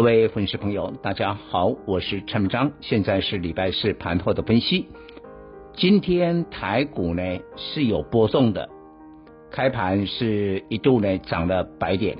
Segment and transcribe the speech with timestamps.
[0.00, 4.86] 各位粉丝朋友，大家好，我是陈章，现在是礼拜四盘后的分析。
[5.74, 7.22] 今天台股呢
[7.56, 8.70] 是有波动的，
[9.50, 12.16] 开盘是一度呢涨了百点，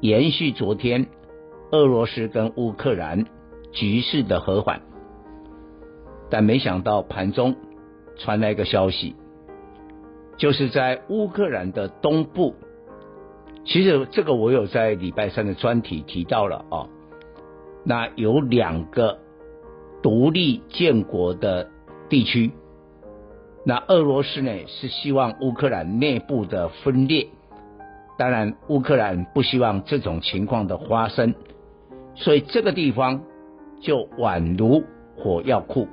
[0.00, 1.06] 延续昨天
[1.70, 3.26] 俄罗斯跟乌克兰
[3.72, 4.80] 局势的和缓，
[6.30, 7.56] 但没想到盘中
[8.16, 9.14] 传来一个消息。
[10.38, 12.54] 就是在乌克兰的东部，
[13.66, 16.88] 其实这个我有在礼拜三的专题提到了啊。
[17.84, 19.18] 那有两个
[20.02, 21.68] 独立建国的
[22.08, 22.50] 地区，
[23.64, 27.28] 那俄罗斯呢是希望乌克兰内部的分裂，
[28.18, 31.34] 当然乌克兰不希望这种情况的发生，
[32.14, 33.22] 所以这个地方
[33.80, 34.84] 就宛如
[35.16, 35.88] 火药库。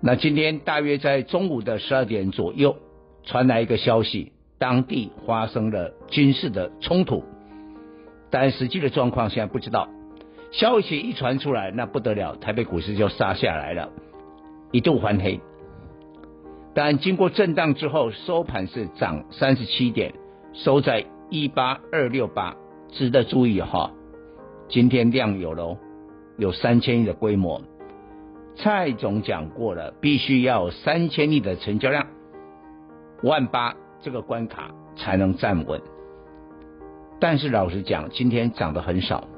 [0.00, 2.76] 那今天大约在中午的十二点左右。
[3.24, 7.24] 传来一个消息，当地发生了军事的冲突，
[8.30, 9.86] 但实际的状况现在不知道。
[10.50, 13.90] 消息一传出来，那不得了，台北股市就杀下来了，
[14.72, 15.40] 一度翻黑。
[16.74, 20.14] 但经过震荡之后，收盘是涨三十七点，
[20.52, 22.56] 收在一八二六八。
[22.90, 23.90] 值得注意哈，
[24.70, 25.76] 今天量有喽，
[26.38, 27.60] 有三千亿的规模。
[28.56, 32.06] 蔡总讲过了，必须要三千亿的成交量。
[33.22, 35.82] 万八这个关卡才能站稳，
[37.20, 39.28] 但是老实讲，今天涨得很少。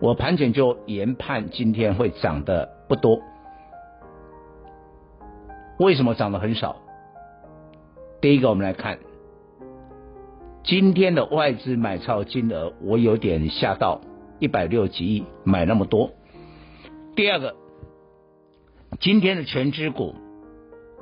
[0.00, 3.20] 我盘前就研判今天会涨的不多。
[5.78, 6.76] 为什么涨得很少？
[8.20, 8.98] 第一个，我们来看
[10.64, 14.00] 今天的外资买超金额，我有点吓到，
[14.38, 16.10] 一百六几亿买那么多。
[17.14, 17.54] 第二个，
[19.00, 20.14] 今天的权值股。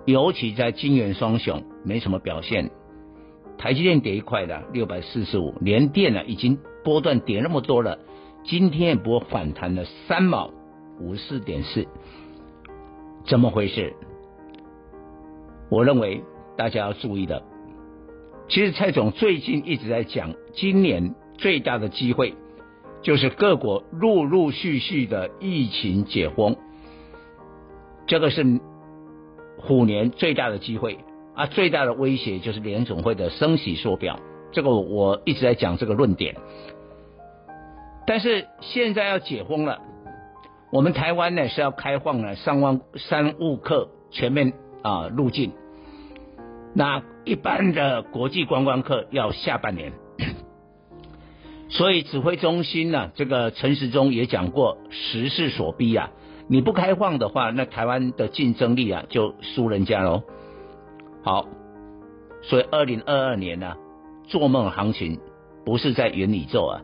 [0.07, 2.71] 尤其在金圆双雄没什么表现，
[3.57, 7.99] 台积电跌一块的六百四十五，连电呢已经波段跌那么多了，
[8.45, 10.51] 今天也不过反弹了三毛
[11.01, 11.87] 五十四点四，
[13.27, 13.95] 怎么回事？
[15.71, 16.23] 我认为
[16.57, 17.43] 大家要注意的，
[18.49, 22.35] 其实蔡总最近一直在讲，今年最大的机会
[23.03, 26.57] 就是各国陆陆续续的疫情解封，
[28.07, 28.61] 这个是。
[29.57, 30.99] 虎年最大的机会
[31.35, 34.19] 啊，最大的威胁就是联总会的升息缩表，
[34.53, 36.37] 这个我一直在讲这个论点。
[38.07, 39.81] 但是现在要解封了，
[40.71, 45.53] 我们台湾呢是要开放了商务商务客全面啊入境，
[46.75, 49.93] 那一般的国际观光客要下半年。
[51.71, 56.11] 所以指挥中心呢，这个陈时中也讲过，时势所逼啊。
[56.47, 60.23] 你不开放的话，那台湾的竞争力啊就输人家喽。
[61.23, 61.47] 好，
[62.43, 63.77] 所以二零二二年呢、
[64.29, 65.21] 做梦行情
[65.65, 66.83] 不是在元宇宙啊，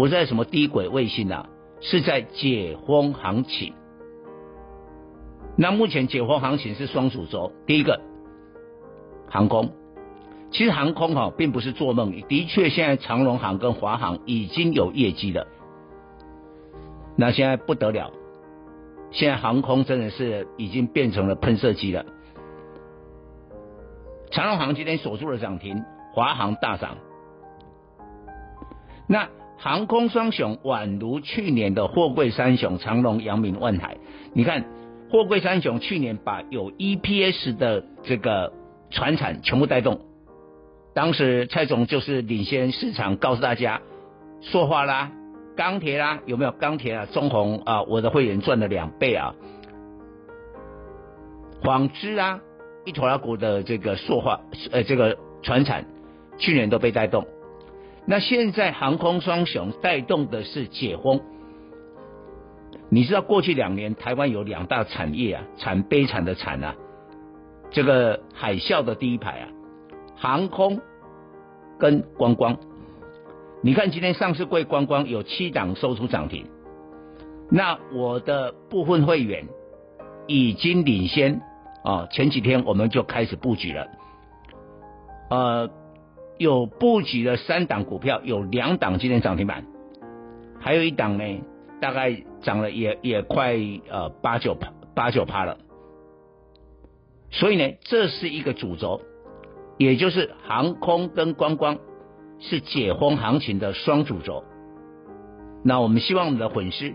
[0.00, 1.50] 不在什么低轨卫星啊，
[1.82, 3.74] 是在解封行情。
[5.58, 8.00] 那目前解封行情是双主轴，第一个
[9.28, 9.72] 航空，
[10.50, 15.46] 其实航空哈、啊、并不是做梦，的确现在长荣航跟华航已经有业绩了，
[17.14, 18.10] 那现在不得了。
[19.10, 22.06] 现在航空真的是已经变成了喷射机了。
[24.30, 25.84] 长荣航今天锁住了涨停，
[26.14, 26.96] 华航大涨。
[29.06, 29.28] 那
[29.62, 33.98] 航空双雄宛如去年的货柜三雄长荣、阳明、万海。
[34.32, 34.64] 你看
[35.10, 38.54] 货柜三雄去年把有 EPS 的这个
[38.90, 40.00] 船产全部带动，
[40.94, 43.82] 当时蔡总就是领先市场，告诉大家
[44.40, 45.12] 说话啦。
[45.56, 47.06] 钢铁啦，有没有钢铁啊？
[47.12, 49.34] 中红啊，我的会员赚了两倍啊！
[51.62, 52.40] 纺织啊，
[52.86, 54.40] 一坨拉股的这个塑化，
[54.70, 55.84] 呃，这个船产，
[56.38, 57.26] 去年都被带动。
[58.06, 61.20] 那现在航空双雄带动的是解封。
[62.88, 66.74] 你知道过去两年台湾有两大产业啊，惨悲惨的惨啊！
[67.70, 69.48] 这个海啸的第一排啊，
[70.16, 70.80] 航空
[71.78, 72.56] 跟观光。
[73.62, 76.46] 你看今天上市柜观光有七档收出涨停，
[77.48, 79.46] 那我的部分会员
[80.26, 81.40] 已经领先
[81.84, 83.86] 啊，前几天我们就开始布局了，
[85.30, 85.70] 呃，
[86.40, 89.66] 有布局的三档股票，有两档今天涨停板，
[90.58, 91.42] 还有一档呢，
[91.82, 93.58] 大概涨了也也快
[93.90, 94.56] 呃八九
[94.94, 95.58] 八九趴了。
[97.30, 99.02] 所以呢，这是一个主轴，
[99.76, 101.76] 也就是航空跟观光
[102.38, 104.42] 是解封行情的双主轴。
[105.62, 106.94] 那我们希望我们的粉丝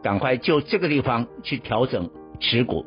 [0.00, 2.86] 赶快就这个地方去调整持股，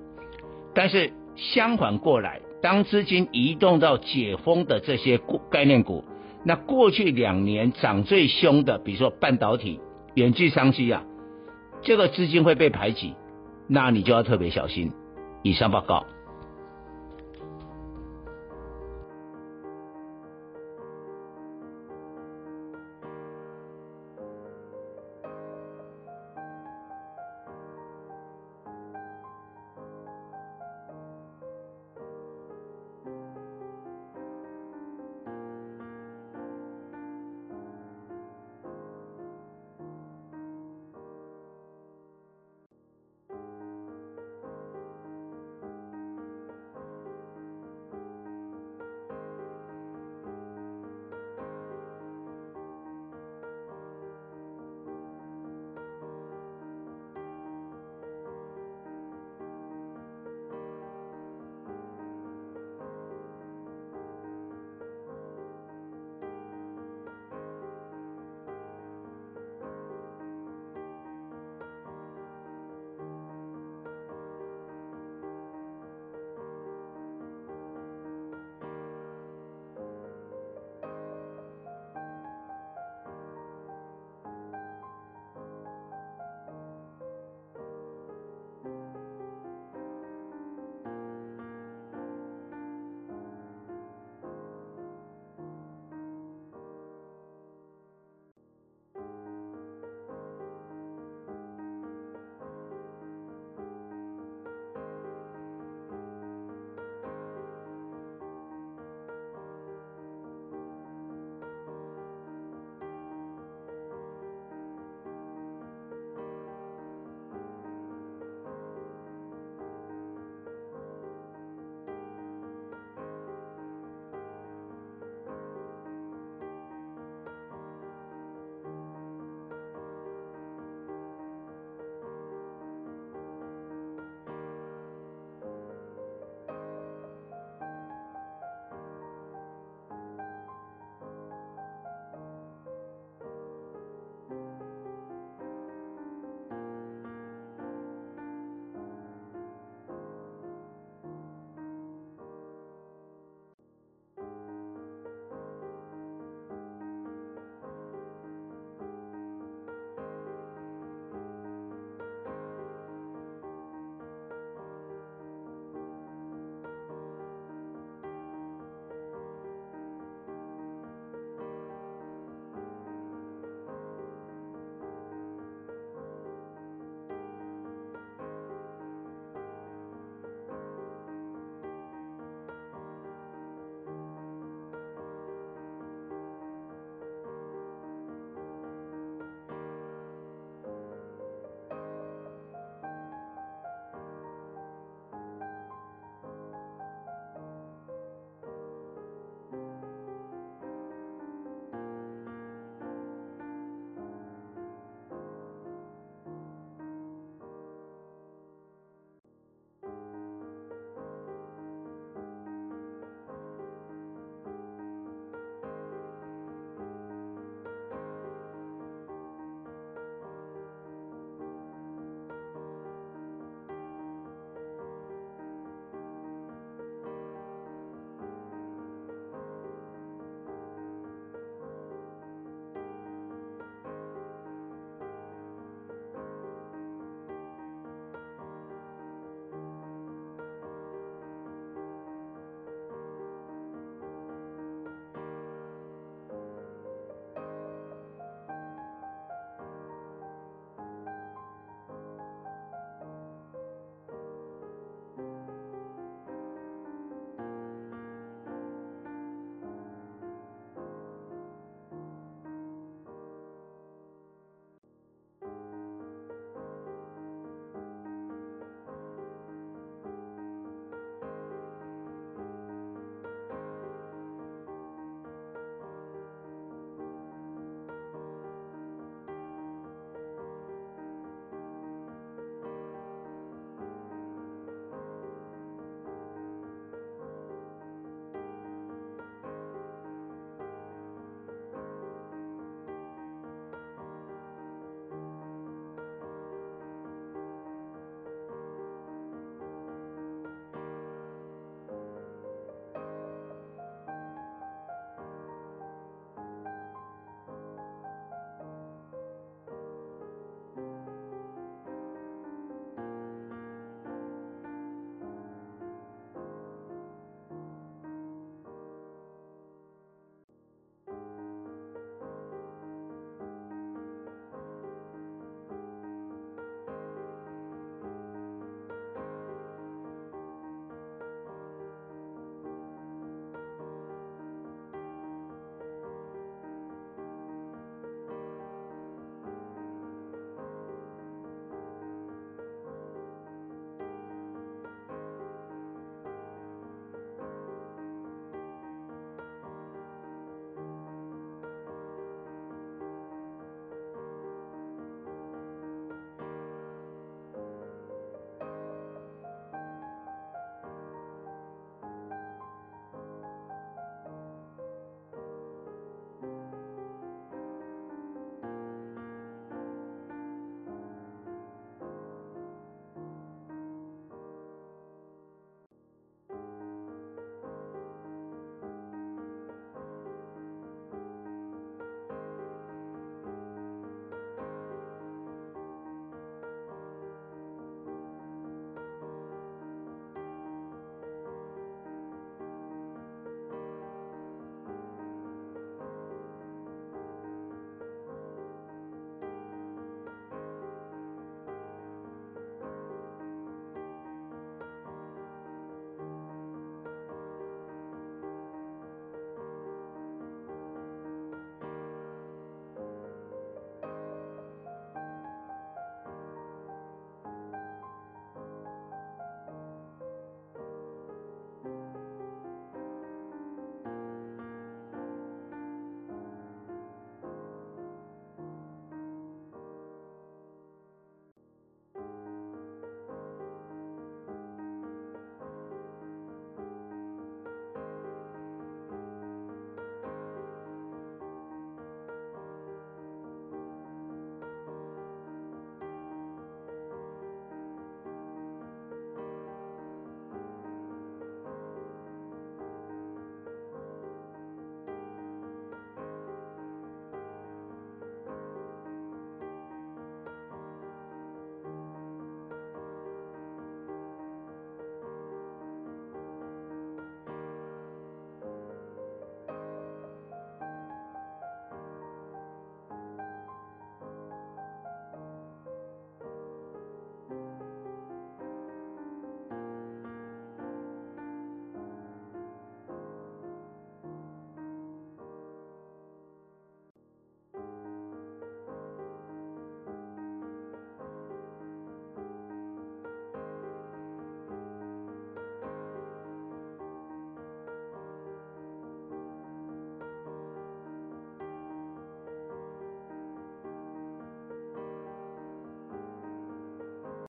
[0.74, 5.20] 但是相反过来，当资金移动到解封的这些
[5.50, 6.04] 概念股，
[6.44, 9.80] 那过去两年涨最凶的，比如说半导体、
[10.16, 11.04] 远距商机啊，
[11.82, 13.14] 这个资金会被排挤，
[13.68, 14.92] 那你就要特别小心。
[15.42, 16.06] 以上报告。